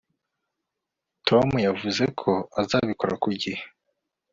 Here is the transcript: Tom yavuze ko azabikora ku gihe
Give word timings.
Tom 1.27 1.47
yavuze 1.67 2.03
ko 2.21 2.31
azabikora 2.61 3.13
ku 3.23 3.29
gihe 3.41 3.61